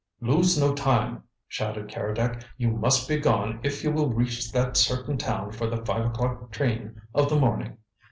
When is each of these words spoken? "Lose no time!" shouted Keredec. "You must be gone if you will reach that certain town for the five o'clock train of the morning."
"Lose 0.19 0.59
no 0.59 0.73
time!" 0.73 1.25
shouted 1.47 1.87
Keredec. 1.87 2.41
"You 2.57 2.71
must 2.71 3.07
be 3.07 3.17
gone 3.17 3.59
if 3.61 3.83
you 3.83 3.91
will 3.91 4.09
reach 4.09 4.51
that 4.51 4.75
certain 4.75 5.15
town 5.19 5.51
for 5.51 5.69
the 5.69 5.85
five 5.85 6.07
o'clock 6.07 6.49
train 6.51 6.99
of 7.13 7.29
the 7.29 7.39
morning." 7.39 7.77